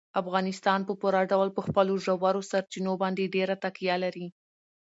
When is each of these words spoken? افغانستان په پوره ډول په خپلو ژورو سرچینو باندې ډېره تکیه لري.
افغانستان 0.21 0.79
په 0.87 0.93
پوره 1.01 1.21
ډول 1.31 1.49
په 1.53 1.61
خپلو 1.67 1.93
ژورو 2.05 2.41
سرچینو 2.51 2.93
باندې 3.01 3.31
ډېره 3.35 3.55
تکیه 3.63 3.95
لري. 4.03 4.27